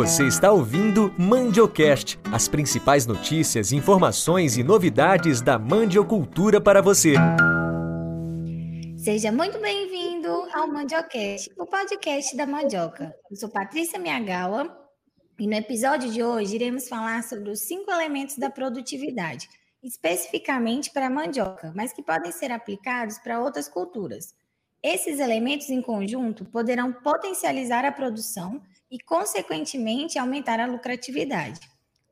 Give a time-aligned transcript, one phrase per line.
[0.00, 7.12] Você está ouvindo Mandiocast, as principais notícias, informações e novidades da mandiocultura para você.
[8.96, 13.14] Seja muito bem-vindo ao Mandiocast, o podcast da mandioca.
[13.30, 14.74] Eu sou Patrícia Miagawa
[15.38, 19.50] e no episódio de hoje iremos falar sobre os cinco elementos da produtividade,
[19.82, 24.34] especificamente para a mandioca, mas que podem ser aplicados para outras culturas.
[24.82, 31.60] Esses elementos em conjunto poderão potencializar a produção e, consequentemente, aumentar a lucratividade.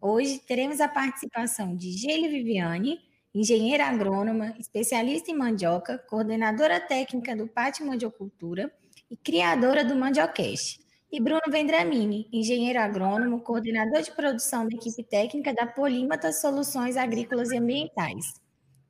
[0.01, 3.01] Hoje teremos a participação de Gele Viviane,
[3.35, 8.73] engenheira agrônoma, especialista em mandioca, coordenadora técnica do Pátio Mandiocultura
[9.11, 10.79] e criadora do Mandiocast.
[11.11, 17.51] E Bruno Vendramini, engenheiro agrônomo, coordenador de produção da equipe técnica da Polímata Soluções Agrícolas
[17.51, 18.25] e Ambientais.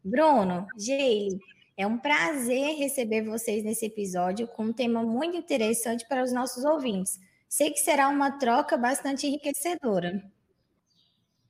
[0.05, 1.38] Bruno, Geile,
[1.77, 6.65] é um prazer receber vocês nesse episódio com um tema muito interessante para os nossos
[6.65, 7.20] ouvintes.
[7.48, 10.23] Sei que será uma troca bastante enriquecedora.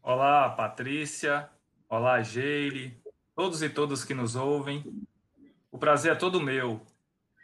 [0.00, 1.50] Olá, Patrícia.
[1.88, 3.02] Olá, Geile.
[3.34, 4.84] Todos e todas que nos ouvem.
[5.72, 6.80] O prazer é todo meu.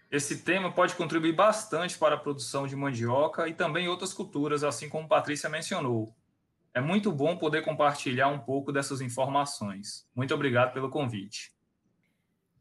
[0.08, 4.88] Esse tema pode contribuir bastante para a produção de mandioca e também outras culturas, assim
[4.88, 6.14] como Patrícia mencionou.
[6.72, 10.08] É muito bom poder compartilhar um pouco dessas informações.
[10.14, 11.53] Muito obrigado pelo convite.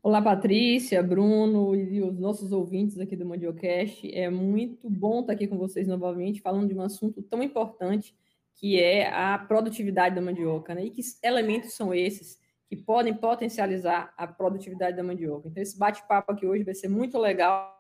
[0.04, 4.06] Olá, Patrícia, Bruno e os nossos ouvintes aqui do Mandiocast.
[4.14, 8.14] É muito bom estar aqui com vocês novamente, falando de um assunto tão importante
[8.54, 10.84] que é a produtividade da mandioca, né?
[10.84, 12.38] E que elementos são esses
[12.68, 15.48] que podem potencializar a produtividade da mandioca.
[15.48, 17.74] Então, esse bate-papo aqui hoje vai ser muito legal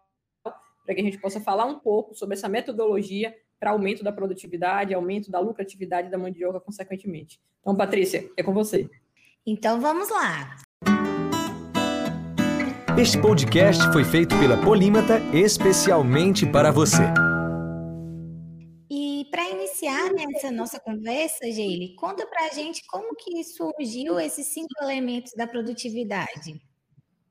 [0.85, 4.93] para que a gente possa falar um pouco sobre essa metodologia para aumento da produtividade,
[4.93, 7.41] aumento da lucratividade da mandioca, consequentemente.
[7.59, 8.89] Então, Patrícia, é com você.
[9.45, 10.55] Então, vamos lá.
[12.95, 17.01] Este podcast foi feito pela Polímata especialmente para você.
[18.87, 24.45] E para iniciar nessa nossa conversa, Geile, conta para a gente como que surgiu esses
[24.45, 26.61] cinco elementos da produtividade.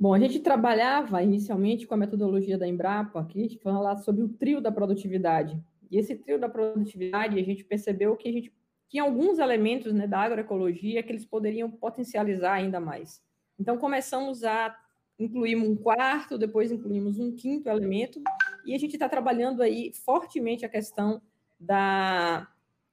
[0.00, 4.24] Bom, a gente trabalhava inicialmente com a metodologia da Embrapa, que a gente falava sobre
[4.24, 5.62] o trio da produtividade.
[5.88, 8.52] E esse trio da produtividade, a gente percebeu que a gente
[8.88, 13.22] tinha alguns elementos né, da agroecologia que eles poderiam potencializar ainda mais.
[13.60, 14.76] Então, começamos a
[15.22, 18.22] incluímos um quarto, depois incluímos um quinto elemento,
[18.64, 21.20] e a gente está trabalhando aí fortemente a questão
[21.58, 22.48] da,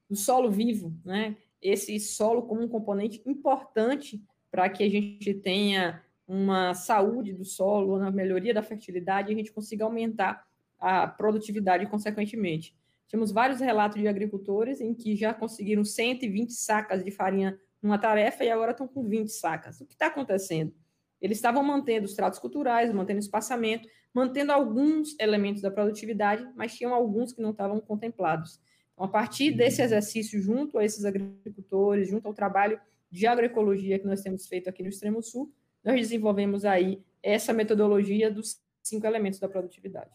[0.09, 1.35] do solo vivo, né?
[1.61, 7.97] Esse solo como um componente importante para que a gente tenha uma saúde do solo,
[7.97, 10.47] na melhoria da fertilidade, e a gente consiga aumentar
[10.79, 12.75] a produtividade consequentemente.
[13.09, 18.43] Temos vários relatos de agricultores em que já conseguiram 120 sacas de farinha numa tarefa
[18.43, 19.81] e agora estão com 20 sacas.
[19.81, 20.73] O que está acontecendo?
[21.21, 26.75] Eles estavam mantendo os tratos culturais, mantendo o espaçamento, mantendo alguns elementos da produtividade, mas
[26.75, 28.59] tinham alguns que não estavam contemplados.
[28.93, 32.79] Então, a partir desse exercício, junto a esses agricultores, junto ao trabalho
[33.11, 35.51] de agroecologia que nós temos feito aqui no Extremo Sul,
[35.83, 40.11] nós desenvolvemos aí essa metodologia dos cinco elementos da produtividade.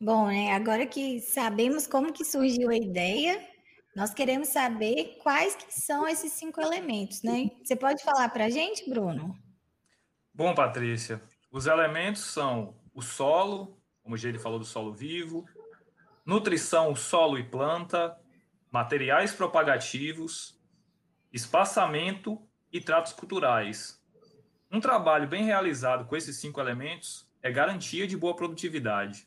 [0.00, 3.40] Bom, né, agora que sabemos como que surgiu a ideia,
[3.94, 7.50] nós queremos saber quais que são esses cinco elementos, né?
[7.64, 9.34] Você pode falar para a gente, Bruno?
[10.36, 15.46] Bom, Patrícia, os elementos são o solo, como ele falou do solo vivo,
[16.26, 18.14] nutrição, solo e planta,
[18.70, 20.60] materiais propagativos,
[21.32, 22.38] espaçamento
[22.70, 23.98] e tratos culturais.
[24.70, 29.26] Um trabalho bem realizado com esses cinco elementos é garantia de boa produtividade.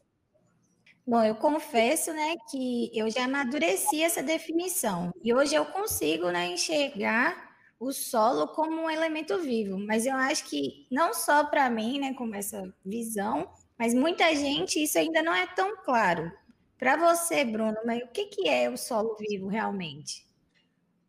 [1.07, 6.45] Bom, eu confesso, né, que eu já amadureci essa definição e hoje eu consigo, né,
[6.49, 7.48] enxergar
[7.79, 9.79] o solo como um elemento vivo.
[9.79, 14.83] Mas eu acho que não só para mim, né, com essa visão, mas muita gente
[14.83, 16.31] isso ainda não é tão claro.
[16.77, 20.25] Para você, Bruno, mas o que, que é o solo vivo realmente?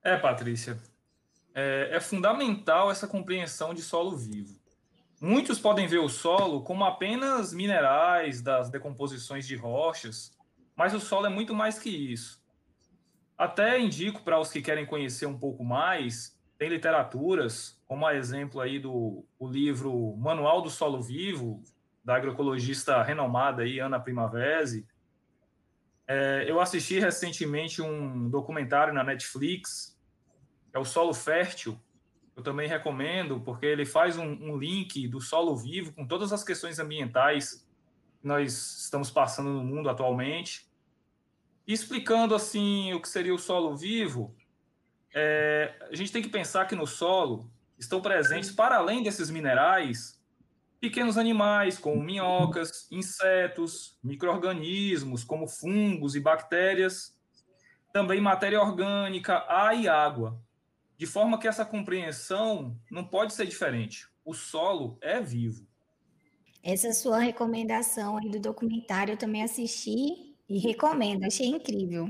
[0.02, 0.78] É, Patrícia,
[1.54, 4.58] é, é fundamental essa compreensão de solo vivo.
[5.20, 10.32] Muitos podem ver o solo como apenas minerais das decomposições de rochas,
[10.74, 12.40] mas o solo é muito mais que isso.
[13.36, 18.60] Até indico para os que querem conhecer um pouco mais tem literaturas, como a exemplo
[18.60, 21.64] aí do o livro Manual do Solo Vivo,
[22.04, 24.86] da agroecologista renomada aí, Ana Primavesi.
[26.06, 29.98] É, eu assisti recentemente um documentário na Netflix,
[30.70, 31.80] é o Solo Fértil.
[32.36, 36.44] Eu também recomendo, porque ele faz um, um link do solo vivo com todas as
[36.44, 37.66] questões ambientais
[38.20, 40.70] que nós estamos passando no mundo atualmente.
[41.66, 44.36] Explicando assim o que seria o solo vivo,
[45.14, 50.20] é, a gente tem que pensar que no solo estão presentes, para além desses minerais,
[50.80, 57.18] pequenos animais, como minhocas, insetos, micro-organismos, como fungos e bactérias.
[57.92, 60.40] também matéria orgânica, ar e água,
[60.96, 64.06] de forma que essa compreensão não pode ser diferente.
[64.24, 65.66] O solo é vivo.
[66.62, 72.08] Essa sua recomendação aí do documentário eu também assisti e recomendo, achei incrível.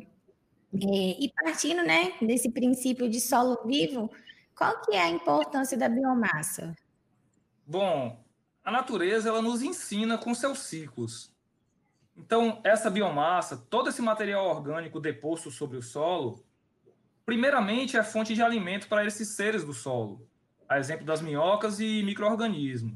[0.72, 4.10] É, e partindo, né, desse princípio de solo vivo,
[4.54, 6.74] qual que é a importância da biomassa?
[7.66, 8.22] Bom,
[8.62, 11.34] a natureza ela nos ensina com seus ciclos.
[12.16, 16.44] Então, essa biomassa, todo esse material orgânico deposto sobre o solo,
[17.24, 20.28] primeiramente é fonte de alimento para esses seres do solo,
[20.68, 22.94] a exemplo das minhocas e microorganismos.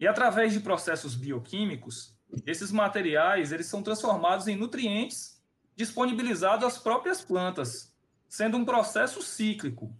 [0.00, 2.14] E através de processos bioquímicos,
[2.46, 5.37] esses materiais eles são transformados em nutrientes
[5.78, 7.94] disponibilizados às próprias plantas,
[8.28, 9.94] sendo um processo cíclico.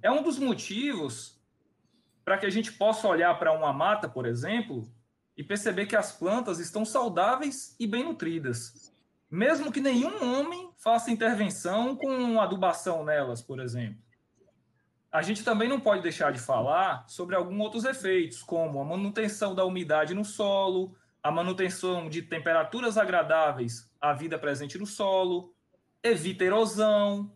[0.00, 1.42] É um dos motivos
[2.24, 4.88] para que a gente possa olhar para uma mata, por exemplo,
[5.36, 8.92] e perceber que as plantas estão saudáveis e bem nutridas,
[9.28, 14.00] mesmo que nenhum homem faça intervenção com adubação nelas, por exemplo.
[15.10, 19.52] A gente também não pode deixar de falar sobre alguns outros efeitos, como a manutenção
[19.52, 25.54] da umidade no solo, a manutenção de temperaturas agradáveis à vida presente no solo,
[26.02, 27.34] evita erosão.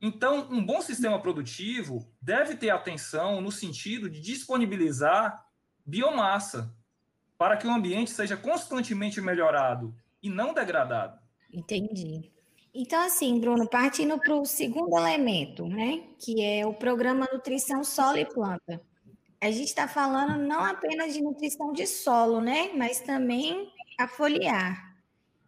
[0.00, 5.46] Então, um bom sistema produtivo deve ter atenção no sentido de disponibilizar
[5.84, 6.74] biomassa,
[7.36, 11.18] para que o ambiente seja constantemente melhorado e não degradado.
[11.52, 12.30] Entendi.
[12.72, 18.18] Então, assim, Bruno, partindo para o segundo elemento, né, que é o programa Nutrição Solo
[18.18, 18.80] e Planta.
[19.40, 24.89] A gente está falando não apenas de nutrição de solo, né, mas também a foliar.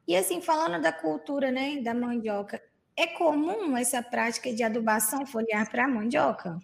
[0.07, 2.61] E assim, falando da cultura, né, da mandioca,
[2.97, 6.59] é comum essa prática de adubação foliar para a mandioca?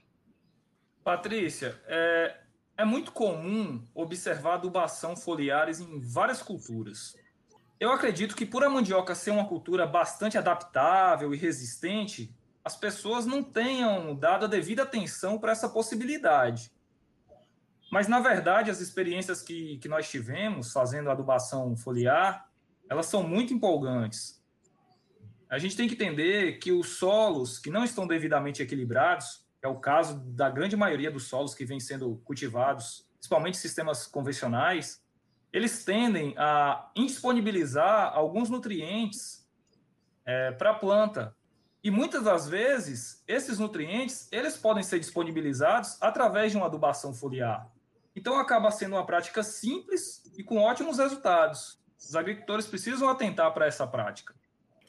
[1.02, 2.37] Patrícia, é,
[2.76, 7.17] é muito comum observar adubação foliares em várias culturas.
[7.81, 13.25] Eu acredito que por a mandioca ser uma cultura bastante adaptável e resistente, as pessoas
[13.25, 16.70] não tenham dado a devida atenção para essa possibilidade.
[17.90, 22.48] Mas, na verdade, as experiências que, que nós tivemos fazendo adubação foliar,
[22.88, 24.43] elas são muito empolgantes.
[25.49, 29.79] A gente tem que entender que os solos que não estão devidamente equilibrados, é o
[29.79, 35.02] caso da grande maioria dos solos que vêm sendo cultivados, principalmente sistemas convencionais,
[35.52, 39.49] eles tendem a indisponibilizar alguns nutrientes
[40.25, 41.35] é, para a planta.
[41.82, 47.70] E muitas das vezes, esses nutrientes, eles podem ser disponibilizados através de uma adubação foliar.
[48.14, 51.81] Então, acaba sendo uma prática simples e com ótimos resultados.
[51.99, 54.35] Os agricultores precisam atentar para essa prática.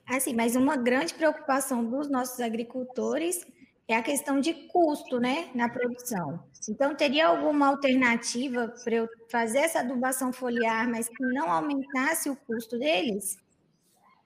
[0.05, 3.45] Assim, mas uma grande preocupação dos nossos agricultores
[3.87, 6.43] é a questão de custo, né, na produção.
[6.69, 12.35] Então, teria alguma alternativa para eu fazer essa adubação foliar, mas que não aumentasse o
[12.35, 13.37] custo deles?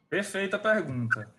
[0.09, 1.33] Perfeita pergunta.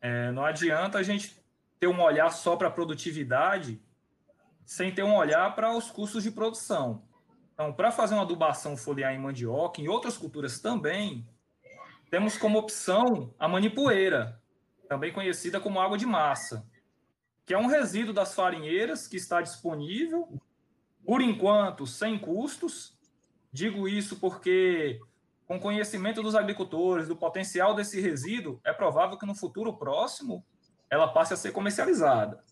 [0.00, 1.38] É, não adianta a gente
[1.78, 3.80] ter um olhar só para a produtividade
[4.64, 7.02] sem ter um olhar para os custos de produção.
[7.60, 11.28] Então, para fazer uma adubação foliar em mandioca, em outras culturas também,
[12.10, 14.40] temos como opção a manipoeira,
[14.88, 16.66] também conhecida como água de massa
[17.44, 20.40] que é um resíduo das farinheiras que está disponível,
[21.04, 22.96] por enquanto, sem custos.
[23.52, 24.98] Digo isso porque,
[25.46, 30.42] com conhecimento dos agricultores do potencial desse resíduo, é provável que no futuro próximo
[30.88, 32.42] ela passe a ser comercializada.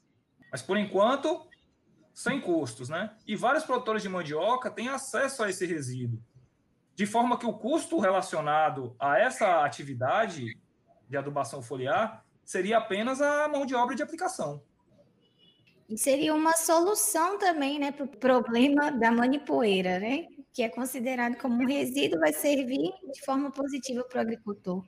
[0.50, 1.47] Mas, por enquanto,
[2.18, 3.14] sem custos, né?
[3.24, 6.20] E vários produtores de mandioca têm acesso a esse resíduo,
[6.92, 10.58] de forma que o custo relacionado a essa atividade
[11.08, 14.60] de adubação foliar seria apenas a mão de obra de aplicação.
[15.88, 20.26] E seria uma solução também, né, para o problema da manipoeira, né?
[20.52, 24.84] Que é considerado como um resíduo, vai servir de forma positiva para o agricultor.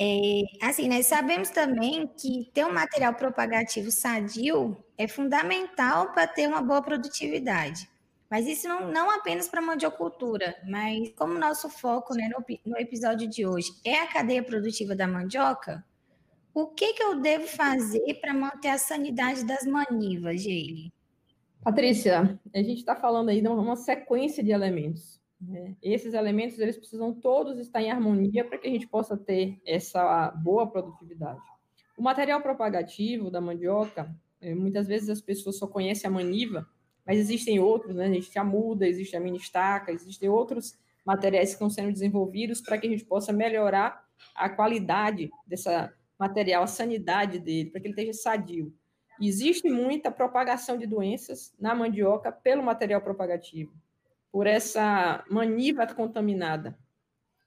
[0.00, 6.48] É, assim, nós sabemos também que ter um material propagativo sadio é fundamental para ter
[6.48, 7.88] uma boa produtividade.
[8.30, 12.78] Mas isso não, não apenas para a mandiocultura, mas como nosso foco né, no, no
[12.78, 15.84] episódio de hoje é a cadeia produtiva da mandioca,
[16.52, 20.92] o que, que eu devo fazer para manter a sanidade das manivas, Geile?
[21.62, 25.20] Patrícia, a gente está falando aí de uma sequência de elementos.
[25.48, 25.76] Né?
[25.82, 30.30] Esses elementos eles precisam todos estar em harmonia para que a gente possa ter essa
[30.30, 31.40] boa produtividade.
[31.96, 36.66] O material propagativo da mandioca, é, muitas vezes as pessoas só conhecem a maniva,
[37.06, 38.08] mas existem outros, né?
[38.08, 42.78] Existe a muda, existe a mini estaca, existem outros materiais que estão sendo desenvolvidos para
[42.78, 47.92] que a gente possa melhorar a qualidade dessa material, a sanidade dele, para que ele
[47.92, 48.74] esteja sadio.
[49.20, 53.72] Existe muita propagação de doenças na mandioca pelo material propagativo,
[54.34, 56.76] por essa maniva contaminada.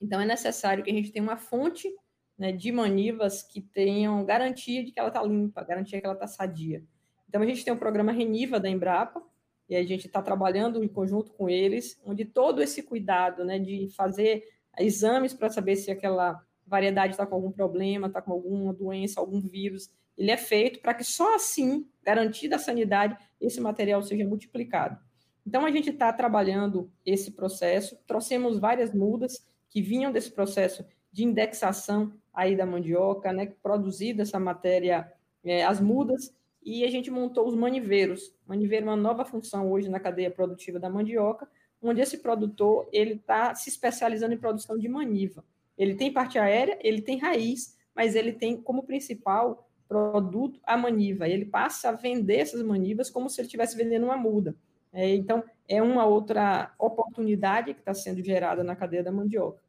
[0.01, 1.93] Então, é necessário que a gente tenha uma fonte
[2.37, 6.27] né, de manivas que tenham garantia de que ela está limpa, garantia que ela está
[6.27, 6.81] sadia.
[7.27, 9.21] Então, a gente tem o programa Reniva da Embrapa,
[9.67, 13.89] e a gente está trabalhando em conjunto com eles, onde todo esse cuidado né, de
[13.89, 14.45] fazer
[14.79, 19.41] exames para saber se aquela variedade está com algum problema, está com alguma doença, algum
[19.41, 25.05] vírus, ele é feito para que só assim, garantida a sanidade, esse material seja multiplicado.
[25.47, 31.23] Então, a gente está trabalhando esse processo, trouxemos várias mudas que vinham desse processo de
[31.23, 35.09] indexação aí da mandioca, né, produzida essa matéria,
[35.45, 38.35] é, as mudas, e a gente montou os maniveiros.
[38.45, 41.49] Maniveiro é uma nova função hoje na cadeia produtiva da mandioca,
[41.81, 45.45] onde esse produtor ele está se especializando em produção de maniva.
[45.77, 51.29] Ele tem parte aérea, ele tem raiz, mas ele tem como principal produto a maniva.
[51.29, 54.53] Ele passa a vender essas manivas como se ele estivesse vendendo uma muda.
[54.93, 59.61] É, então, é uma outra oportunidade que está sendo gerada na cadeia da mandioca.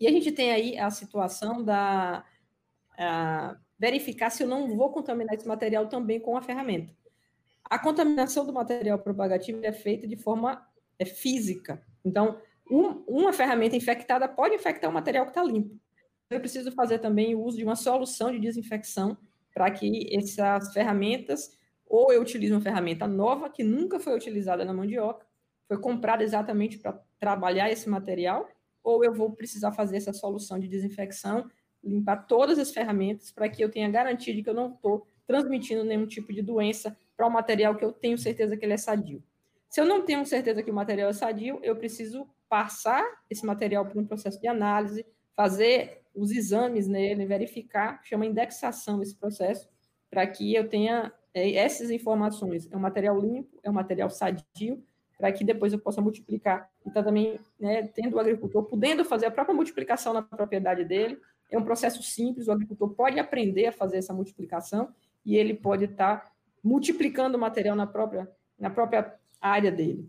[0.00, 2.24] E a gente tem aí a situação da
[2.98, 6.92] a, verificar se eu não vou contaminar esse material também com a ferramenta.
[7.64, 10.66] A contaminação do material propagativo é feita de forma
[10.98, 11.82] é, física.
[12.04, 12.38] Então,
[12.70, 15.76] um, uma ferramenta infectada pode infectar o material que está limpo.
[16.30, 19.16] Eu preciso fazer também o uso de uma solução de desinfecção
[19.54, 21.56] para que essas ferramentas,
[21.92, 25.26] ou eu utilize uma ferramenta nova que nunca foi utilizada na mandioca,
[25.68, 28.48] foi comprada exatamente para trabalhar esse material,
[28.82, 31.50] ou eu vou precisar fazer essa solução de desinfecção
[31.84, 35.84] limpar todas as ferramentas para que eu tenha garantia de que eu não estou transmitindo
[35.84, 38.78] nenhum tipo de doença para o um material que eu tenho certeza que ele é
[38.78, 39.22] sadio.
[39.68, 43.84] Se eu não tenho certeza que o material é sadio, eu preciso passar esse material
[43.84, 45.04] por um processo de análise,
[45.36, 49.68] fazer os exames nele, verificar, chama indexação esse processo,
[50.08, 52.68] para que eu tenha essas informações.
[52.70, 54.82] É um material limpo, é um material sadio,
[55.16, 56.68] para que depois eu possa multiplicar.
[56.84, 61.18] E tá também né, tendo o agricultor podendo fazer a própria multiplicação na propriedade dele,
[61.50, 64.88] é um processo simples, o agricultor pode aprender a fazer essa multiplicação
[65.24, 66.32] e ele pode estar tá
[66.64, 70.08] multiplicando o material na própria, na própria área dele.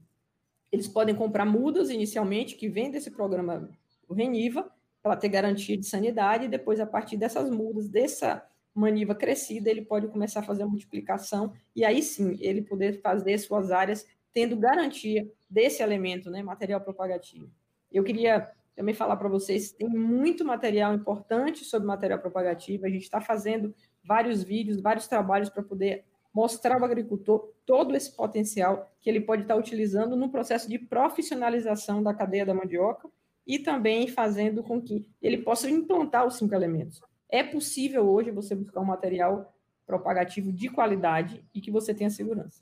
[0.72, 3.70] Eles podem comprar mudas inicialmente, que vem desse programa
[4.08, 9.14] o Reniva, para ter garantia de sanidade, e depois, a partir dessas mudas, dessa maniva
[9.14, 13.72] crescida, ele pode começar a fazer a multiplicação, e aí sim, ele poder fazer suas
[13.72, 17.50] áreas tendo garantia desse elemento, né, material propagativo.
[17.92, 23.04] Eu queria também falar para vocês, tem muito material importante sobre material propagativo, a gente
[23.04, 26.04] está fazendo vários vídeos, vários trabalhos para poder
[26.34, 30.80] mostrar ao agricultor todo esse potencial que ele pode estar tá utilizando no processo de
[30.80, 33.08] profissionalização da cadeia da mandioca
[33.46, 37.02] e também fazendo com que ele possa implantar os cinco elementos.
[37.34, 39.52] É possível hoje você buscar um material
[39.88, 42.62] propagativo de qualidade e que você tenha segurança.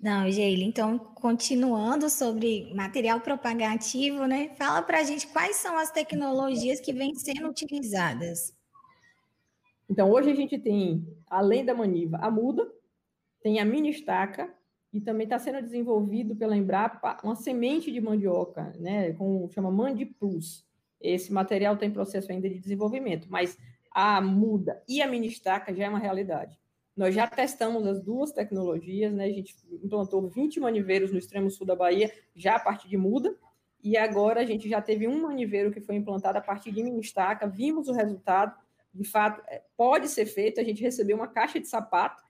[0.00, 4.50] Não, Geile, então, continuando sobre material propagativo, né?
[4.56, 8.52] Fala para a gente quais são as tecnologias que vêm sendo utilizadas.
[9.88, 12.68] Então, hoje a gente tem, além da maniva, a muda,
[13.40, 14.52] tem a mini estaca,
[14.92, 19.12] e também está sendo desenvolvido pela Embrapa uma semente de mandioca, né?
[19.12, 20.66] Com, chama Mandi Plus.
[21.00, 23.56] Esse material está em processo ainda de desenvolvimento, mas
[23.96, 26.60] a muda e a mini estaca já é uma realidade.
[26.94, 29.24] Nós já testamos as duas tecnologias, né?
[29.24, 33.34] A gente implantou 20 maniveiros no extremo sul da Bahia, já a partir de muda,
[33.82, 37.00] e agora a gente já teve um maniveiro que foi implantado a partir de mini
[37.00, 38.54] estaca, vimos o resultado,
[38.92, 42.22] de fato, é, pode ser feito, a gente recebeu uma caixa de sapato,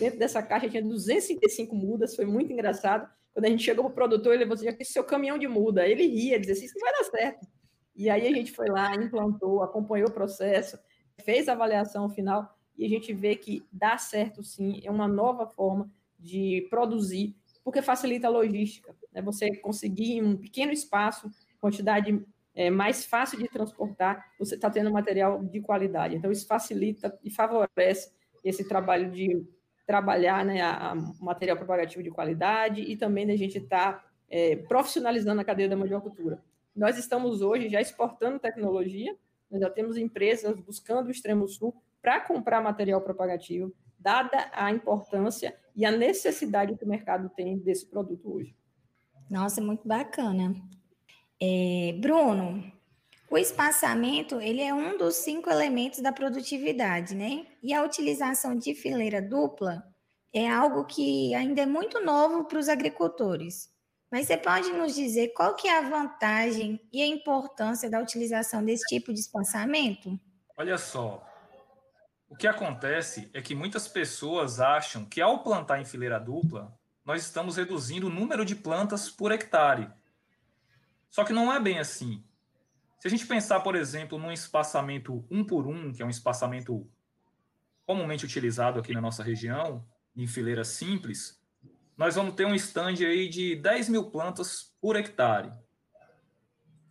[0.00, 3.94] dentro dessa caixa tinha 255 mudas, foi muito engraçado, quando a gente chegou para o
[3.94, 6.92] produtor, ele falou assim, seu caminhão de muda, ele ria, dizia assim, isso não vai
[6.98, 7.46] dar certo,
[7.94, 10.76] e aí a gente foi lá, implantou, acompanhou o processo,
[11.24, 15.46] fez a avaliação final, e a gente vê que dá certo sim, é uma nova
[15.46, 18.94] forma de produzir, porque facilita a logística.
[19.12, 19.22] Né?
[19.22, 21.30] Você conseguir em um pequeno espaço,
[21.60, 26.16] quantidade é, mais fácil de transportar, você está tendo material de qualidade.
[26.16, 28.12] Então, isso facilita e favorece
[28.44, 29.44] esse trabalho de
[29.86, 34.56] trabalhar né, a, a material propagativo de qualidade e também da gente estar tá, é,
[34.56, 36.42] profissionalizando a cadeia da mandiocultura.
[36.74, 39.16] Nós estamos hoje já exportando tecnologia,
[39.50, 45.56] nós já temos empresas buscando o extremo sul para comprar material propagativo, dada a importância
[45.74, 48.54] e a necessidade que o mercado tem desse produto hoje.
[49.28, 50.54] Nossa, muito bacana.
[51.40, 52.72] É, Bruno,
[53.28, 57.46] o espaçamento ele é um dos cinco elementos da produtividade, né?
[57.62, 59.82] E a utilização de fileira dupla
[60.32, 63.68] é algo que ainda é muito novo para os agricultores.
[64.10, 68.64] Mas você pode nos dizer qual que é a vantagem e a importância da utilização
[68.64, 70.18] desse tipo de espaçamento?
[70.56, 71.26] Olha só,
[72.28, 77.22] o que acontece é que muitas pessoas acham que ao plantar em fileira dupla, nós
[77.22, 79.90] estamos reduzindo o número de plantas por hectare.
[81.08, 82.24] Só que não é bem assim.
[82.98, 86.88] Se a gente pensar, por exemplo, num espaçamento um por um, que é um espaçamento
[87.86, 89.86] comumente utilizado aqui na nossa região,
[90.16, 91.40] em fileira simples,
[91.96, 95.50] nós vamos ter um stand aí de 10 mil plantas por hectare.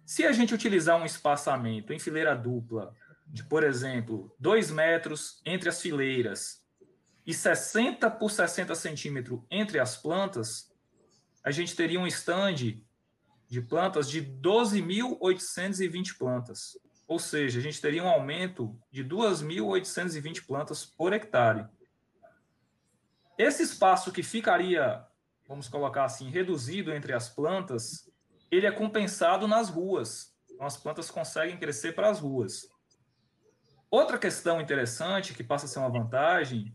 [0.06, 2.94] Se a gente utilizar um espaçamento em fileira dupla
[3.28, 6.64] de, por exemplo, 2 metros entre as fileiras
[7.26, 10.72] e 60 por 60 centímetros entre as plantas,
[11.44, 12.82] a gente teria um stand
[13.48, 16.78] de plantas de 12.820 plantas.
[17.08, 21.68] Ou seja, a gente teria um aumento de 2.820 plantas por hectare.
[23.38, 25.06] Esse espaço que ficaria,
[25.48, 28.10] vamos colocar assim, reduzido entre as plantas,
[28.50, 30.34] ele é compensado nas ruas.
[30.50, 32.68] Então, as plantas conseguem crescer para as ruas.
[33.92, 36.74] Outra questão interessante, que passa a ser uma vantagem,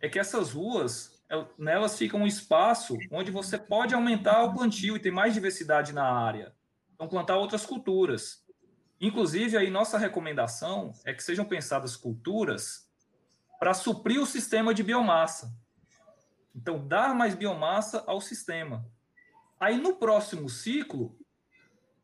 [0.00, 1.22] é que essas ruas,
[1.56, 6.04] nelas fica um espaço onde você pode aumentar o plantio e ter mais diversidade na
[6.04, 6.52] área.
[6.94, 8.44] Então, plantar outras culturas.
[9.00, 12.90] Inclusive, aí nossa recomendação é que sejam pensadas culturas
[13.60, 15.54] para suprir o sistema de biomassa.
[16.60, 18.86] Então, dar mais biomassa ao sistema.
[19.58, 21.16] Aí, no próximo ciclo,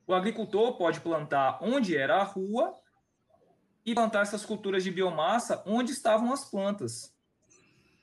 [0.07, 2.75] o agricultor pode plantar onde era a rua
[3.85, 7.17] e plantar essas culturas de biomassa onde estavam as plantas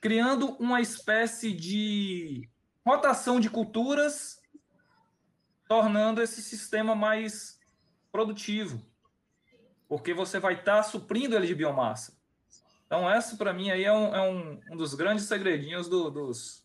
[0.03, 2.50] criando uma espécie de
[2.86, 4.38] rotação de culturas,
[5.65, 7.57] tornando esse sistema mais
[8.12, 8.86] produtivo,
[9.88, 12.22] porque você vai estar tá suprindo ele de biomassa.
[12.93, 16.63] Então, essa para mim aí é um, é um, um dos grandes segredinhos do, dos,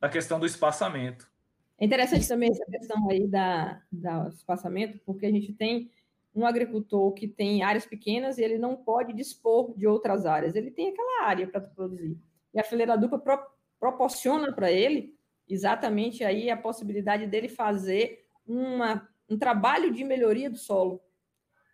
[0.00, 1.30] da questão do espaçamento.
[1.78, 5.90] É interessante também essa questão aí da, da espaçamento, porque a gente tem
[6.34, 10.56] um agricultor que tem áreas pequenas e ele não pode dispor de outras áreas.
[10.56, 12.16] Ele tem aquela área para produzir.
[12.54, 13.38] E a fileira dupla pro,
[13.78, 15.14] proporciona para ele
[15.46, 21.02] exatamente aí a possibilidade dele fazer uma, um trabalho de melhoria do solo,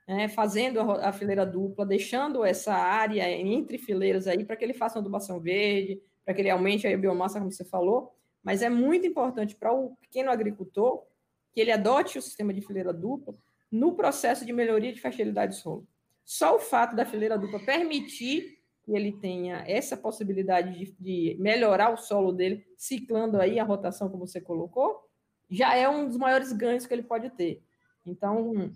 [0.07, 4.75] né, fazendo a, a, fileira dupla, deixando essa área entre fileiras aí para que ele
[4.75, 8.69] faça uma adubação verde, para que ele aumente a biomassa, como você falou, mas é
[8.69, 11.05] muito importante para o pequeno agricultor
[11.53, 13.35] que ele adote o sistema de fileira dupla
[13.71, 15.87] no processo de melhoria de fertilidade do solo.
[16.25, 21.91] Só o fato da fileira dupla permitir que ele tenha essa possibilidade de, de, melhorar
[21.91, 25.09] o solo dele, ciclando aí a rotação como você colocou,
[25.49, 27.63] já é um dos maiores ganhos que ele pode ter.
[28.05, 28.73] Então,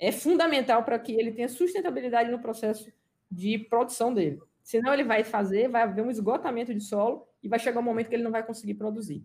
[0.00, 2.90] é fundamental para que ele tenha sustentabilidade no processo
[3.30, 4.40] de produção dele.
[4.62, 8.08] Senão ele vai fazer, vai haver um esgotamento de solo e vai chegar um momento
[8.08, 9.22] que ele não vai conseguir produzir.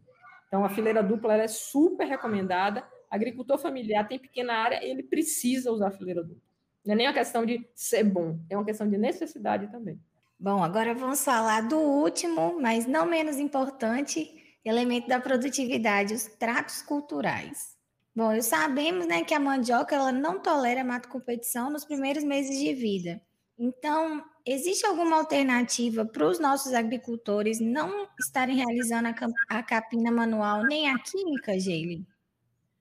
[0.48, 2.86] Então, a fileira dupla é super recomendada.
[3.10, 6.44] Agricultor familiar tem pequena área, ele precisa usar a fileira dupla.
[6.86, 10.00] Não é nem uma questão de ser bom, é uma questão de necessidade também.
[10.38, 16.82] Bom, agora vamos falar do último, mas não menos importante, elemento da produtividade, os tratos
[16.82, 17.75] culturais.
[18.16, 22.74] Bom, sabemos né, que a mandioca ela não tolera mato competição nos primeiros meses de
[22.74, 23.22] vida.
[23.60, 30.64] Então, existe alguma alternativa para os nossos agricultores não estarem realizando a, a capina manual
[30.64, 32.06] nem a química, Geile?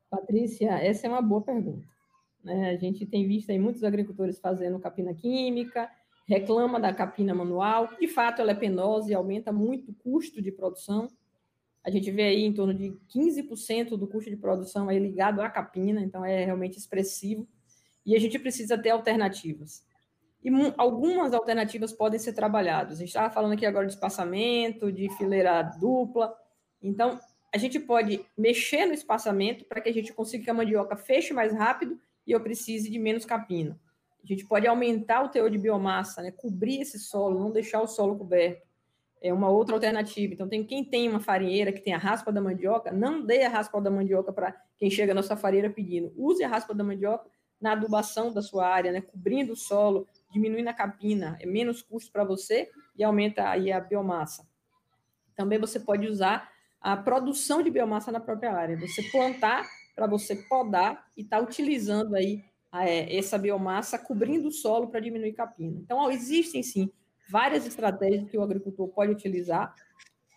[0.08, 1.84] Patrícia, essa é uma boa pergunta.
[2.44, 2.70] Né?
[2.70, 5.90] A gente tem visto aí muitos agricultores fazendo capina química,
[6.28, 10.52] reclama da capina manual, de fato ela é penosa e aumenta muito o custo de
[10.52, 11.08] produção.
[11.84, 15.50] A gente vê aí em torno de 15% do custo de produção aí ligado à
[15.50, 17.46] capina, então é realmente expressivo.
[18.06, 19.84] E a gente precisa ter alternativas.
[20.42, 22.96] E algumas alternativas podem ser trabalhadas.
[22.96, 26.34] A gente estava falando aqui agora de espaçamento, de fileira dupla.
[26.82, 27.18] Então,
[27.52, 31.32] a gente pode mexer no espaçamento para que a gente consiga que a mandioca feche
[31.32, 33.78] mais rápido e eu precise de menos capina.
[34.22, 36.30] A gente pode aumentar o teor de biomassa, né?
[36.30, 38.66] cobrir esse solo, não deixar o solo coberto.
[39.24, 40.34] É uma outra alternativa.
[40.34, 43.48] Então, tem quem tem uma farinheira que tem a raspa da mandioca, não dê a
[43.48, 46.12] raspa da mandioca para quem chega na sua farinheira pedindo.
[46.14, 47.24] Use a raspa da mandioca
[47.58, 49.00] na adubação da sua área, né?
[49.00, 53.80] cobrindo o solo, diminuindo a capina, é menos custo para você e aumenta aí a
[53.80, 54.46] biomassa.
[55.34, 58.76] Também você pode usar a produção de biomassa na própria área.
[58.76, 64.52] Você plantar para você podar e estar tá utilizando aí é, essa biomassa cobrindo o
[64.52, 65.80] solo para diminuir capina.
[65.80, 66.90] Então, existem sim
[67.28, 69.74] várias estratégias que o agricultor pode utilizar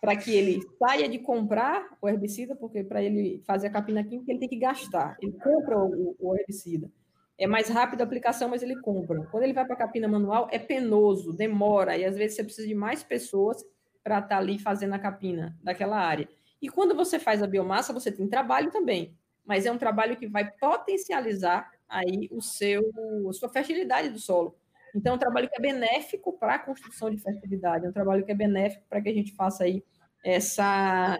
[0.00, 4.30] para que ele saia de comprar o herbicida, porque para ele fazer a capina química
[4.30, 5.16] ele tem que gastar.
[5.20, 6.90] Ele compra o, o herbicida.
[7.36, 9.26] É mais rápido a aplicação, mas ele compra.
[9.30, 12.66] Quando ele vai para a capina manual, é penoso, demora, e às vezes você precisa
[12.66, 13.64] de mais pessoas
[14.02, 16.28] para estar tá ali fazendo a capina daquela área.
[16.60, 20.26] E quando você faz a biomassa, você tem trabalho também, mas é um trabalho que
[20.26, 22.82] vai potencializar aí o seu,
[23.28, 24.56] a sua fertilidade do solo.
[24.98, 28.24] Então, é um trabalho que é benéfico para a construção de fertilidade, é um trabalho
[28.24, 29.84] que é benéfico para que a gente faça aí
[30.24, 31.16] essa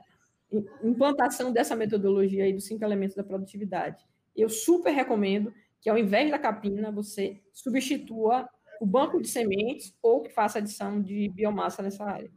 [0.83, 4.05] implantação dessa metodologia aí dos cinco elementos da produtividade.
[4.35, 8.49] Eu super recomendo que ao invés da capina, você substitua
[8.81, 12.31] o banco de sementes ou que faça adição de biomassa nessa área.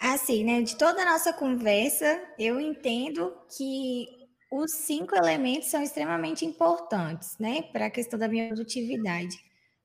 [0.00, 0.60] Assim, né?
[0.60, 4.17] De toda a nossa conversa, eu entendo que
[4.50, 9.36] os cinco elementos são extremamente importantes, né, para a questão da minha produtividade.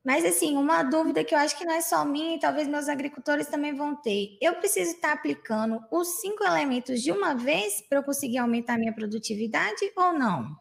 [0.03, 2.89] Mas, assim, uma dúvida que eu acho que não é só minha e talvez meus
[2.89, 4.37] agricultores também vão ter.
[4.41, 8.77] Eu preciso estar aplicando os cinco elementos de uma vez para eu conseguir aumentar a
[8.77, 10.57] minha produtividade ou não?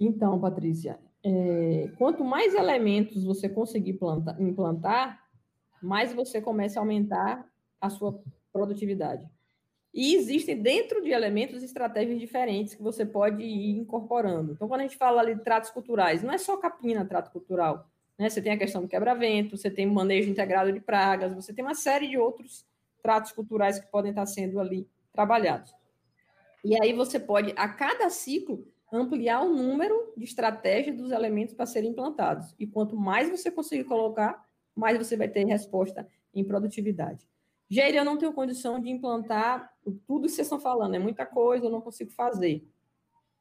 [0.00, 5.22] Então, Patrícia, é, quanto mais elementos você conseguir plantar, implantar,
[5.82, 7.46] mais você começa a aumentar
[7.78, 8.18] a sua
[8.50, 9.28] produtividade.
[9.92, 14.52] E existem dentro de elementos estratégias diferentes que você pode ir incorporando.
[14.52, 17.88] Então, quando a gente fala ali de tratos culturais, não é só capina trato cultural.
[18.18, 18.28] Né?
[18.28, 21.64] Você tem a questão do quebra-vento, você tem o manejo integrado de pragas, você tem
[21.64, 22.66] uma série de outros
[23.02, 25.72] tratos culturais que podem estar sendo ali trabalhados.
[26.64, 31.66] E aí você pode, a cada ciclo, ampliar o número de estratégias dos elementos para
[31.66, 32.54] serem implantados.
[32.58, 37.26] E quanto mais você conseguir colocar, mais você vai ter resposta em produtividade.
[37.70, 39.70] Jair, eu não tenho condição de implantar
[40.06, 42.66] tudo que vocês estão falando, é muita coisa, eu não consigo fazer.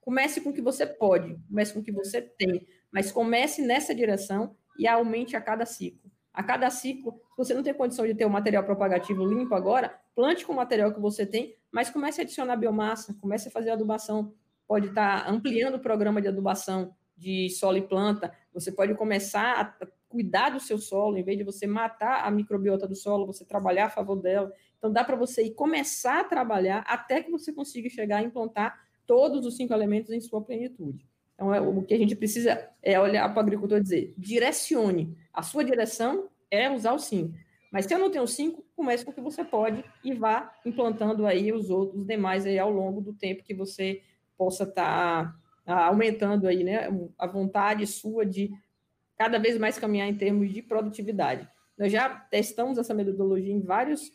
[0.02, 3.96] Comece com o que você pode, comece com o que você tem, mas comece nessa
[3.96, 6.12] direção e aumente a cada ciclo.
[6.34, 9.56] A cada ciclo, se você não tem condição de ter o um material propagativo limpo
[9.56, 13.52] agora, plante com o material que você tem, mas comece a adicionar biomassa, comece a
[13.52, 14.34] fazer adubação,
[14.68, 19.88] pode estar ampliando o programa de adubação de solo e planta, você pode começar a
[20.08, 23.86] cuidar do seu solo, em vez de você matar a microbiota do solo, você trabalhar
[23.86, 24.52] a favor dela.
[24.78, 28.80] Então, dá para você ir começar a trabalhar até que você consiga chegar a implantar
[29.06, 31.06] todos os cinco elementos em sua plenitude.
[31.34, 35.15] Então, é, o que a gente precisa é olhar para o agricultor e dizer: direcione.
[35.34, 37.38] A sua direção é usar o cinco.
[37.72, 41.26] Mas se eu não tenho cinco, comece com o que você pode e vá implantando
[41.26, 44.02] aí os outros, os demais aí ao longo do tempo que você
[44.38, 48.52] possa estar tá, aumentando aí, né, a vontade sua de
[49.17, 51.47] cada vez mais caminhar em termos de produtividade.
[51.77, 54.12] Nós já testamos essa metodologia em vários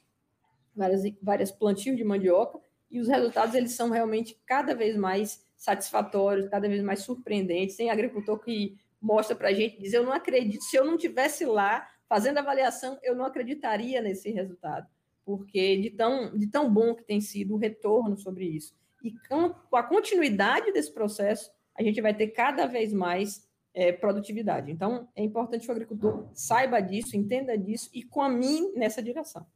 [0.75, 2.59] várias, várias plantios de mandioca
[2.91, 7.77] e os resultados eles são realmente cada vez mais satisfatórios, cada vez mais surpreendentes.
[7.77, 11.45] Tem agricultor que mostra para a gente, diz, eu não acredito, se eu não tivesse
[11.45, 14.87] lá fazendo avaliação, eu não acreditaria nesse resultado,
[15.25, 18.75] porque de tão, de tão bom que tem sido o retorno sobre isso.
[19.03, 24.71] E com, a continuidade desse processo, a gente vai ter cada vez mais é, produtividade.
[24.71, 29.47] Então, é importante que o agricultor saiba disso, entenda disso e caminhe nessa direção.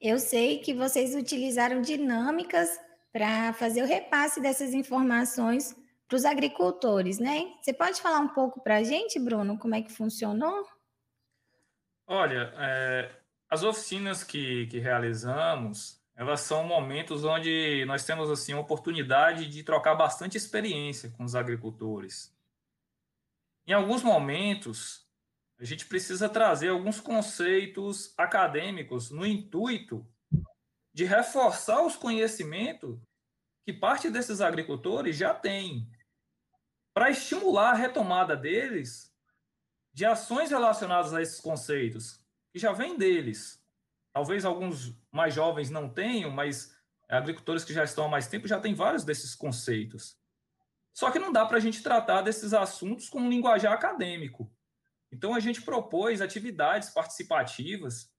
[0.00, 2.68] Eu sei que vocês utilizaram dinâmicas
[3.12, 5.74] para fazer o repasse dessas informações
[6.06, 7.52] para os agricultores, né?
[7.60, 10.64] Você pode falar um pouco para a gente, Bruno, como é que funcionou?
[12.06, 13.10] Olha, é,
[13.50, 19.62] as oficinas que, que realizamos, elas são momentos onde nós temos assim a oportunidade de
[19.64, 22.35] trocar bastante experiência com os agricultores.
[23.66, 25.06] Em alguns momentos,
[25.58, 30.06] a gente precisa trazer alguns conceitos acadêmicos no intuito
[30.94, 32.98] de reforçar os conhecimentos
[33.66, 35.90] que parte desses agricultores já têm,
[36.94, 39.12] para estimular a retomada deles
[39.92, 42.20] de ações relacionadas a esses conceitos,
[42.52, 43.60] que já vêm deles.
[44.14, 46.74] Talvez alguns mais jovens não tenham, mas
[47.08, 50.16] agricultores que já estão há mais tempo já têm vários desses conceitos.
[50.96, 54.50] Só que não dá para a gente tratar desses assuntos com um linguajar acadêmico.
[55.12, 58.10] Então, a gente propôs atividades participativas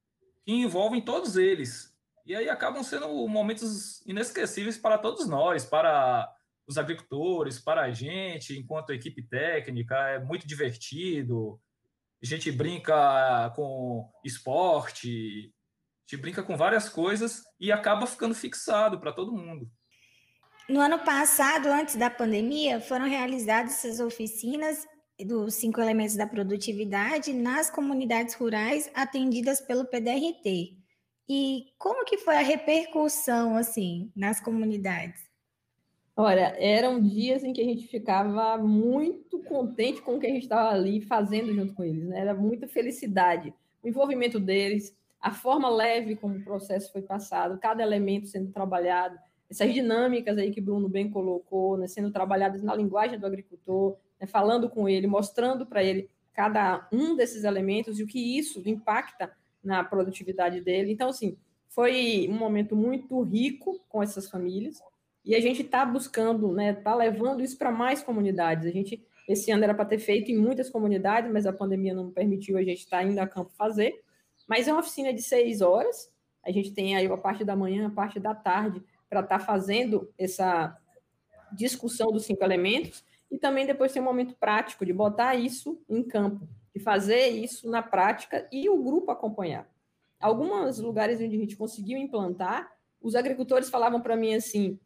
[0.45, 1.91] que envolvem todos eles.
[2.23, 6.31] E aí acabam sendo momentos inesquecíveis para todos nós, para
[6.67, 9.95] os agricultores, para a gente, enquanto equipe técnica.
[10.09, 11.59] É muito divertido.
[12.21, 18.99] A gente brinca com esporte, a gente brinca com várias coisas e acaba ficando fixado
[18.99, 19.67] para todo mundo.
[20.69, 24.85] No ano passado, antes da pandemia, foram realizadas essas oficinas
[25.25, 30.75] dos cinco elementos da produtividade nas comunidades rurais atendidas pelo PDRT.
[31.29, 35.21] E como que foi a repercussão assim nas comunidades?
[36.17, 40.43] Olha, eram dias em que a gente ficava muito contente com o que a gente
[40.43, 42.19] estava ali fazendo junto com eles, né?
[42.19, 47.83] Era muita felicidade, o envolvimento deles, a forma leve como o processo foi passado, cada
[47.83, 49.17] elemento sendo trabalhado,
[49.49, 54.27] essas dinâmicas aí que Bruno bem colocou, né, sendo trabalhadas na linguagem do agricultor, né,
[54.27, 59.31] falando com ele, mostrando para ele cada um desses elementos e o que isso impacta
[59.63, 60.91] na produtividade dele.
[60.91, 64.81] Então, assim, foi um momento muito rico com essas famílias
[65.23, 68.65] e a gente está buscando, né, está levando isso para mais comunidades.
[68.65, 72.11] A gente, esse ano era para ter feito em muitas comunidades, mas a pandemia não
[72.11, 74.01] permitiu a gente estar tá indo a campo fazer.
[74.47, 76.09] Mas é uma oficina de seis horas.
[76.45, 79.45] A gente tem aí a parte da manhã, a parte da tarde, para estar tá
[79.45, 80.77] fazendo essa,
[81.51, 86.03] discussão dos cinco elementos, e também depois tem um momento prático de botar isso em
[86.03, 89.69] campo, de fazer isso na prática e o grupo acompanhar.
[90.19, 94.79] Alguns lugares onde a gente conseguiu implantar, os agricultores falavam para mim assim,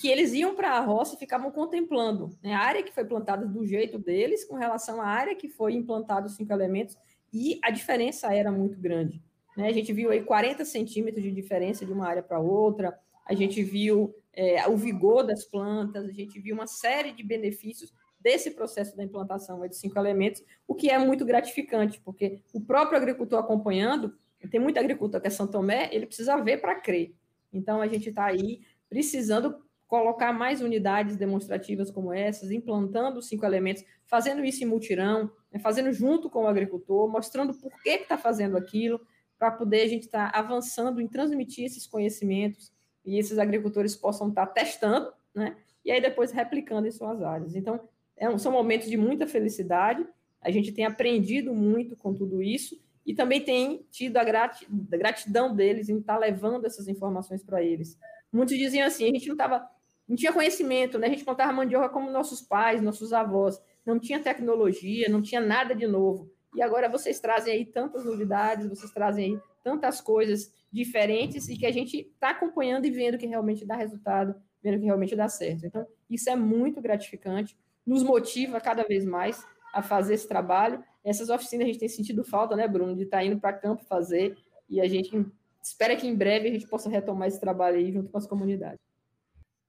[0.00, 3.46] que eles iam para a roça e ficavam contemplando né, a área que foi plantada
[3.46, 6.96] do jeito deles com relação à área que foi implantado os cinco elementos,
[7.32, 9.22] e a diferença era muito grande.
[9.56, 9.68] Né?
[9.68, 13.62] A gente viu aí 40 centímetros de diferença de uma área para outra, a gente
[13.62, 18.96] viu é, o vigor das plantas, a gente viu uma série de benefícios desse processo
[18.96, 24.16] da implantação de cinco elementos, o que é muito gratificante, porque o próprio agricultor acompanhando,
[24.50, 27.14] tem muito agricultor que é São Tomé, ele precisa ver para crer.
[27.52, 33.44] Então, a gente está aí precisando colocar mais unidades demonstrativas como essas, implantando os cinco
[33.44, 38.18] elementos, fazendo isso em multirão, né, fazendo junto com o agricultor, mostrando por que está
[38.18, 39.00] fazendo aquilo,
[39.38, 42.73] para poder a gente estar tá avançando em transmitir esses conhecimentos
[43.04, 45.56] e esses agricultores possam estar testando, né?
[45.84, 47.54] E aí depois replicando em suas áreas.
[47.54, 47.80] Então,
[48.16, 50.06] é, são momentos de muita felicidade.
[50.40, 55.88] A gente tem aprendido muito com tudo isso e também tem tido a gratidão deles
[55.88, 57.98] em estar levando essas informações para eles.
[58.32, 59.68] Muitos diziam assim: a gente não estava,
[60.08, 61.06] não tinha conhecimento, né?
[61.06, 65.74] A gente plantava mandioca como nossos pais, nossos avós, não tinha tecnologia, não tinha nada
[65.74, 66.30] de novo.
[66.54, 71.64] E agora vocês trazem aí tantas novidades, vocês trazem aí tantas coisas diferentes e que
[71.64, 75.64] a gente está acompanhando e vendo que realmente dá resultado, vendo que realmente dá certo.
[75.64, 77.56] Então, isso é muito gratificante,
[77.86, 80.82] nos motiva cada vez mais a fazer esse trabalho.
[81.04, 83.84] Essas oficinas a gente tem sentido falta, né, Bruno, de estar tá indo para campo
[83.84, 84.36] fazer
[84.68, 85.24] e a gente
[85.62, 88.80] espera que em breve a gente possa retomar esse trabalho aí junto com as comunidades.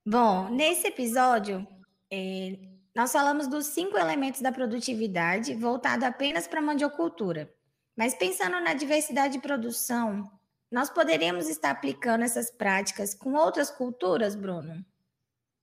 [0.04, 1.68] Bom, nesse episódio,
[2.12, 2.58] é,
[2.96, 7.54] nós falamos dos cinco elementos da produtividade voltado apenas para a mandiocultura.
[7.96, 10.30] Mas pensando na diversidade de produção,
[10.72, 14.86] nós poderíamos estar aplicando essas práticas com outras culturas, Bruno?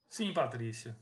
[0.09, 0.97] Sim, Patrícia.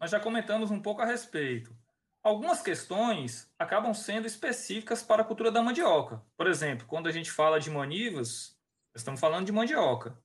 [0.00, 1.76] Nós já comentamos um pouco a respeito.
[2.22, 6.22] Algumas questões acabam sendo específicas para a cultura da mandioca.
[6.36, 8.58] Por exemplo, quando a gente fala de manivas,
[8.94, 10.18] estamos falando de mandioca.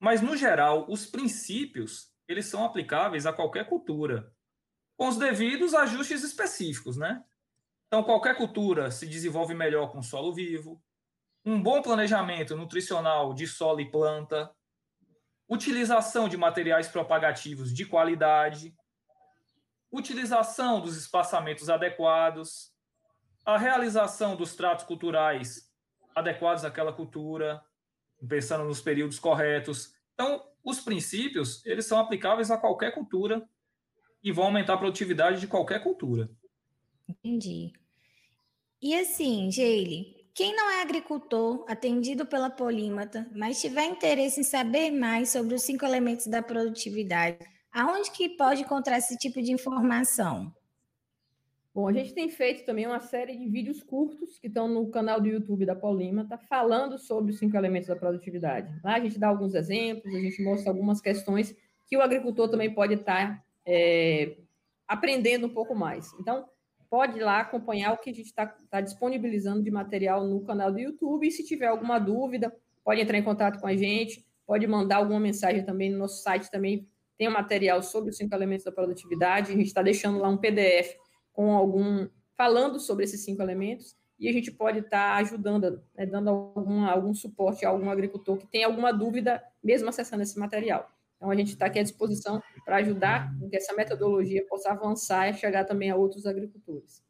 [0.00, 4.32] Mas, no geral, os princípios eles são aplicáveis a qualquer cultura
[4.96, 7.24] com os devidos ajustes específicos, né?
[7.86, 10.82] Então, qualquer cultura se desenvolve melhor com solo vivo,
[11.44, 14.50] um bom planejamento nutricional de solo e planta,
[15.48, 18.74] utilização de materiais propagativos de qualidade,
[19.92, 22.72] utilização dos espaçamentos adequados,
[23.44, 25.70] a realização dos tratos culturais
[26.14, 27.62] adequados àquela cultura,
[28.26, 29.94] pensando nos períodos corretos.
[30.14, 33.46] Então, os princípios, eles são aplicáveis a qualquer cultura
[34.22, 36.30] e vão aumentar a produtividade de qualquer cultura.
[37.06, 37.72] Entendi.
[38.80, 44.90] E assim, Geile, quem não é agricultor, atendido pela Polímata, mas tiver interesse em saber
[44.90, 47.38] mais sobre os cinco elementos da produtividade,
[47.72, 50.52] aonde que pode encontrar esse tipo de informação?
[51.72, 55.20] Bom, a gente tem feito também uma série de vídeos curtos que estão no canal
[55.20, 58.72] do YouTube da Polímata, falando sobre os cinco elementos da produtividade.
[58.82, 61.54] Lá a gente dá alguns exemplos, a gente mostra algumas questões
[61.86, 64.36] que o agricultor também pode estar é,
[64.86, 66.12] aprendendo um pouco mais.
[66.18, 66.48] Então,
[66.94, 70.70] pode ir lá acompanhar o que a gente está tá disponibilizando de material no canal
[70.70, 71.26] do YouTube.
[71.26, 72.54] E se tiver alguma dúvida,
[72.84, 76.48] pode entrar em contato com a gente, pode mandar alguma mensagem também no nosso site
[76.52, 76.88] também.
[77.18, 79.50] Tem um material sobre os cinco elementos da produtividade.
[79.50, 80.94] A gente está deixando lá um PDF
[81.32, 86.06] com algum falando sobre esses cinco elementos e a gente pode estar tá ajudando, né,
[86.06, 90.88] dando algum, algum suporte a algum agricultor que tem alguma dúvida, mesmo acessando esse material.
[91.24, 95.32] Então, a gente está aqui à disposição para ajudar que essa metodologia possa avançar e
[95.32, 97.02] chegar também a outros agricultores.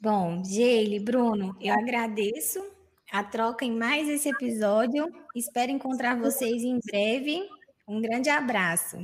[0.00, 2.64] Bom, Geile, Bruno, eu agradeço
[3.12, 5.06] a troca em mais esse episódio.
[5.36, 7.46] Espero encontrar vocês em breve.
[7.86, 8.96] Um grande abraço.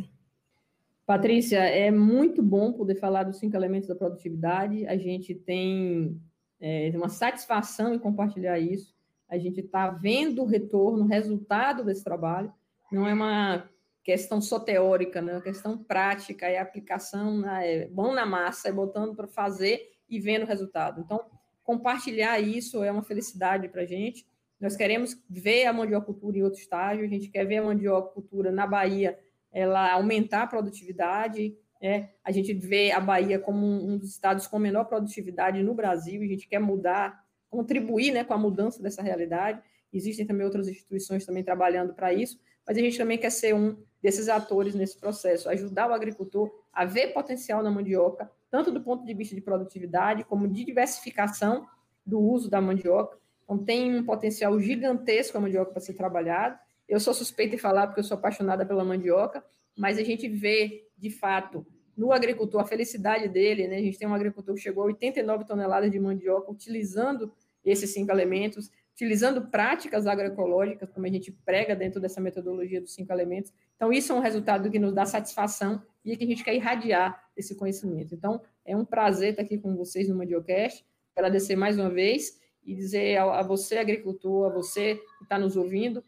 [1.04, 4.86] Patrícia, é muito bom poder falar dos cinco elementos da produtividade.
[4.86, 6.18] A gente tem
[6.58, 8.94] é, uma satisfação em compartilhar isso.
[9.28, 12.50] A gente está vendo o retorno, o resultado desse trabalho.
[12.90, 13.68] Não é uma
[14.10, 15.40] questão só teórica, né?
[15.40, 17.84] questão prática, é aplicação, né?
[17.84, 21.00] é mão na massa, é botando para fazer e vendo o resultado.
[21.00, 21.24] Então,
[21.62, 24.26] compartilhar isso é uma felicidade para a gente.
[24.58, 28.66] Nós queremos ver a mandiocultura em outro estágio, a gente quer ver a mandiocultura na
[28.66, 29.16] Bahia
[29.52, 31.56] ela aumentar a produtividade.
[31.80, 32.10] Né?
[32.24, 36.26] A gente vê a Bahia como um dos estados com menor produtividade no Brasil, e
[36.26, 39.62] a gente quer mudar, contribuir né, com a mudança dessa realidade.
[39.92, 43.76] Existem também outras instituições também trabalhando para isso, mas a gente também quer ser um
[44.02, 49.04] desses atores nesse processo, ajudar o agricultor a ver potencial na mandioca, tanto do ponto
[49.04, 51.66] de vista de produtividade, como de diversificação
[52.04, 53.18] do uso da mandioca.
[53.44, 56.58] Então, tem um potencial gigantesco a mandioca para ser trabalhado.
[56.88, 59.44] Eu sou suspeita em falar porque eu sou apaixonada pela mandioca,
[59.76, 63.76] mas a gente vê, de fato, no agricultor a felicidade dele, né?
[63.76, 67.32] A gente tem um agricultor que chegou a 89 toneladas de mandioca utilizando
[67.64, 73.10] esses cinco elementos, utilizando práticas agroecológicas, como a gente prega dentro dessa metodologia dos cinco
[73.10, 73.50] elementos.
[73.74, 77.24] Então, isso é um resultado que nos dá satisfação e que a gente quer irradiar
[77.34, 78.14] esse conhecimento.
[78.14, 80.84] Então, é um prazer estar aqui com vocês no Mandiocast,
[81.16, 86.04] agradecer mais uma vez e dizer a, você, agricultor, a você que está nos ouvindo,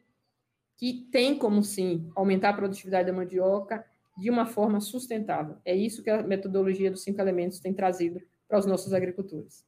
[0.76, 3.86] que tem como sim aumentar a produtividade da mandioca
[4.18, 5.56] de uma forma sustentável.
[5.64, 9.64] É isso que a metodologia dos cinco elementos tem trazido para os nossos agricultores.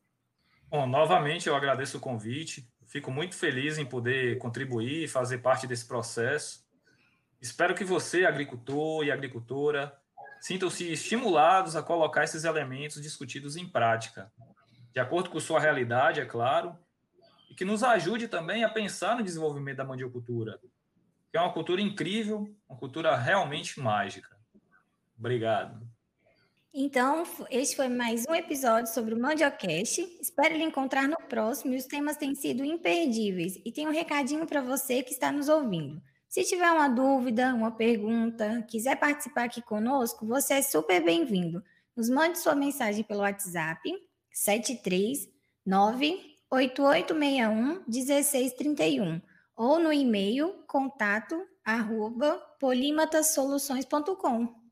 [0.68, 2.68] Bom, novamente eu agradeço o convite.
[2.94, 6.64] Fico muito feliz em poder contribuir e fazer parte desse processo.
[7.40, 9.92] Espero que você, agricultor e agricultora,
[10.40, 14.32] sintam-se estimulados a colocar esses elementos discutidos em prática,
[14.92, 16.78] de acordo com sua realidade, é claro,
[17.50, 20.60] e que nos ajude também a pensar no desenvolvimento da mandiocultura,
[21.32, 24.38] que é uma cultura incrível, uma cultura realmente mágica.
[25.18, 25.84] Obrigado.
[26.76, 30.00] Então, este foi mais um episódio sobre o Mandiocast.
[30.20, 33.60] Espero lhe encontrar no próximo e os temas têm sido imperdíveis.
[33.64, 36.02] E tem um recadinho para você que está nos ouvindo.
[36.28, 41.62] Se tiver uma dúvida, uma pergunta, quiser participar aqui conosco, você é super bem-vindo.
[41.96, 43.80] Nos mande sua mensagem pelo WhatsApp
[44.32, 49.22] 739 8861 1631
[49.56, 54.63] ou no e-mail contato arroba polimatasoluções.com.